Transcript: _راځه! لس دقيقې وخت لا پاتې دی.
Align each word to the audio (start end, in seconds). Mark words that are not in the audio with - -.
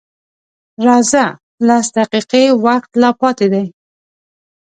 _راځه! 0.85 1.25
لس 1.67 1.87
دقيقې 1.97 2.43
وخت 2.65 2.91
لا 3.01 3.09
پاتې 3.19 3.47
دی. 3.53 3.65